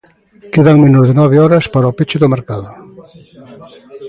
Quedan 0.53 0.77
menos 0.83 1.05
de 1.09 1.13
nove 1.19 1.37
horas 1.43 1.65
para 1.73 1.91
o 1.91 1.95
peche 1.97 2.21
do 2.21 2.31
mercado. 2.35 2.69